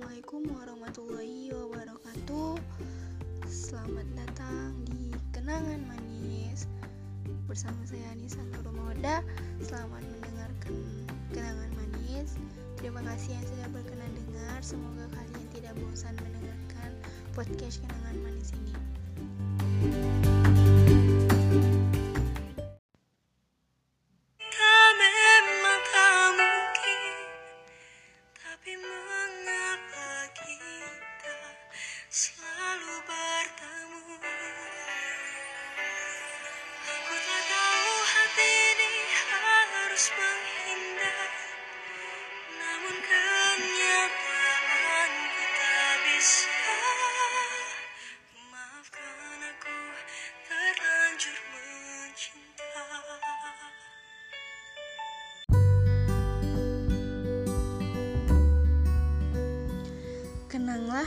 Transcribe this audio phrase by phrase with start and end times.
[0.00, 2.56] Assalamualaikum warahmatullahi wabarakatuh.
[3.44, 6.64] Selamat datang di Kenangan Manis.
[7.44, 9.20] Bersama saya Anissa Nurmoda
[9.60, 11.04] Selamat mendengarkan
[11.36, 12.32] Kenangan Manis.
[12.80, 14.56] Terima kasih yang sudah berkenan dengar.
[14.64, 16.96] Semoga kalian tidak bosan mendengarkan
[17.36, 18.72] podcast Kenangan Manis ini.
[32.56, 33.19] Selalu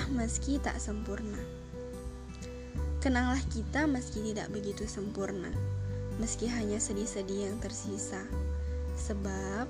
[0.04, 1.40] Kenanglah meski tak sempurna.
[3.00, 5.48] Kenanglah kita meski tidak begitu sempurna,
[6.20, 8.20] meski hanya sedih-sedih yang tersisa.
[9.00, 9.64] Sebab,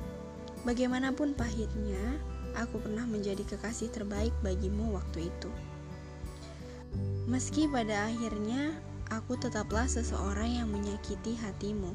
[0.65, 2.17] bagaimanapun pahitnya,
[2.57, 5.53] aku pernah menjadi kekasih terbaik bagimu waktu itu.
[7.29, 8.73] Meski pada akhirnya,
[9.13, 11.93] aku tetaplah seseorang yang menyakiti hatimu.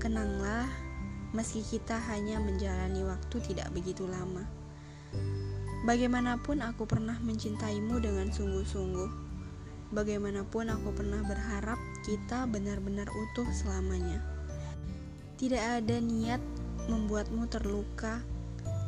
[0.00, 0.64] Kenanglah,
[1.36, 4.48] meski kita hanya menjalani waktu tidak begitu lama.
[5.84, 9.10] Bagaimanapun aku pernah mencintaimu dengan sungguh-sungguh.
[9.92, 11.76] Bagaimanapun aku pernah berharap
[12.08, 14.24] kita benar-benar utuh selamanya.
[15.36, 16.40] Tidak ada niat
[16.88, 18.24] membuatmu terluka,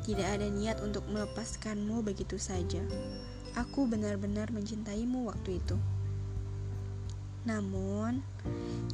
[0.09, 2.81] tidak ada niat untuk melepaskanmu begitu saja.
[3.61, 5.77] Aku benar-benar mencintaimu waktu itu.
[7.45, 8.25] Namun,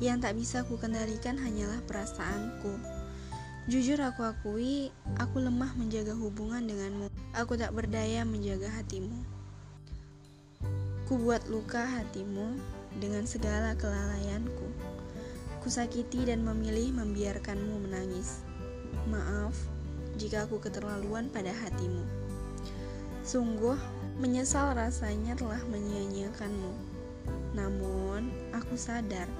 [0.02, 3.01] yang tak bisa ku kendalikan hanyalah perasaanku.
[3.70, 4.90] Jujur aku akui,
[5.22, 7.06] aku lemah menjaga hubungan denganmu.
[7.30, 9.22] Aku tak berdaya menjaga hatimu.
[11.06, 12.58] Ku buat luka hatimu
[12.98, 14.66] dengan segala kelalaianku.
[15.62, 18.42] Kusakiti dan memilih membiarkanmu menangis.
[19.06, 19.54] Maaf
[20.18, 22.02] jika aku keterlaluan pada hatimu.
[23.22, 23.78] Sungguh,
[24.18, 26.74] menyesal rasanya telah menyia-nyiakanmu.
[27.54, 29.30] Namun, aku sadar,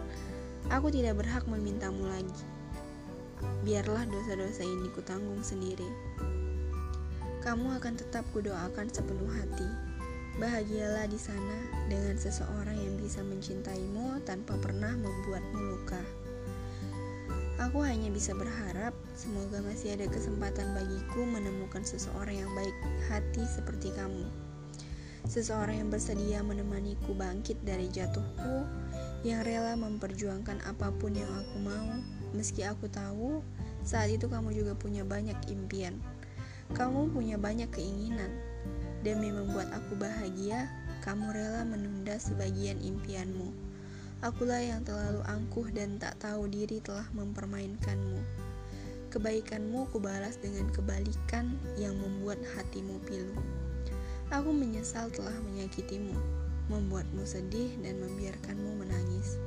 [0.71, 2.62] aku tidak berhak memintamu lagi
[3.63, 5.87] biarlah dosa-dosa ini kutanggung sendiri.
[7.43, 9.67] Kamu akan tetap kudoakan sepenuh hati.
[10.39, 11.59] Bahagialah di sana
[11.91, 16.01] dengan seseorang yang bisa mencintaimu tanpa pernah membuatmu luka.
[17.61, 22.75] Aku hanya bisa berharap semoga masih ada kesempatan bagiku menemukan seseorang yang baik
[23.13, 24.25] hati seperti kamu.
[25.31, 28.67] Seseorang yang bersedia menemaniku bangkit dari jatuhku,
[29.23, 31.91] yang rela memperjuangkan apa pun yang aku mau
[32.33, 33.45] Meski aku tahu
[33.85, 36.01] saat itu kamu juga punya banyak impian.
[36.73, 38.33] Kamu punya banyak keinginan.
[39.03, 40.71] Demi membuat aku bahagia,
[41.03, 43.51] kamu rela menunda sebagian impianmu.
[44.23, 48.23] Akulah yang terlalu angkuh dan tak tahu diri telah mempermainkanmu.
[49.11, 53.35] Kebaikanmu kubalas dengan kebalikan yang membuat hatimu pilu.
[54.31, 56.15] Aku menyesal telah menyakitimu,
[56.71, 59.43] membuatmu sedih dan membiarkanmu menangis.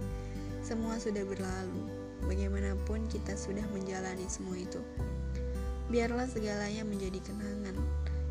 [0.59, 1.94] Semua sudah berlalu
[2.25, 4.81] bagaimanapun kita sudah menjalani semua itu.
[5.89, 7.77] Biarlah segalanya menjadi kenangan.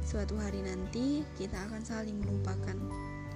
[0.04, 2.76] Suatu hari nanti kita akan saling melupakan,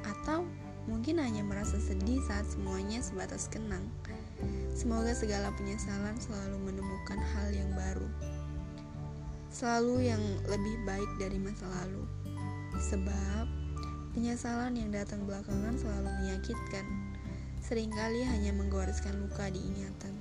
[0.05, 0.45] atau
[0.85, 3.89] mungkin hanya merasa sedih saat semuanya sebatas kenang.
[4.77, 8.09] Semoga segala penyesalan selalu menemukan hal yang baru,
[9.49, 12.05] selalu yang lebih baik dari masa lalu,
[12.79, 13.49] sebab
[14.13, 16.87] penyesalan yang datang belakangan selalu menyakitkan.
[17.59, 20.15] Seringkali hanya menggoreskan luka di ingatan.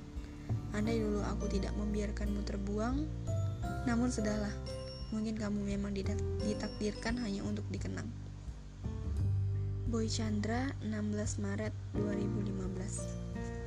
[0.76, 3.08] Andai dulu aku tidak membiarkanmu terbuang,
[3.88, 4.52] namun sudahlah,
[5.10, 5.96] mungkin kamu memang
[6.44, 8.06] ditakdirkan hanya untuk dikenang.
[9.88, 13.57] Boy Chandra, 16 Maret 2015